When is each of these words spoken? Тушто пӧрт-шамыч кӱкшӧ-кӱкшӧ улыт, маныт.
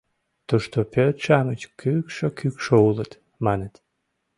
Тушто 0.47 0.77
пӧрт-шамыч 0.93 1.61
кӱкшӧ-кӱкшӧ 1.79 2.75
улыт, 2.87 3.11
маныт. 3.45 3.73